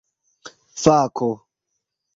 fako 0.83 1.29